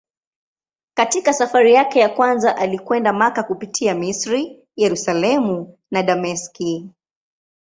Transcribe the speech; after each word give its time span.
Katika 0.93 1.33
safari 1.33 1.73
yake 1.73 1.99
ya 1.99 2.09
kwanza 2.09 2.57
alikwenda 2.57 3.13
Makka 3.13 3.43
kupitia 3.43 3.95
Misri, 3.95 4.65
Yerusalemu 4.75 5.77
na 5.91 6.03
Dameski. 6.03 6.89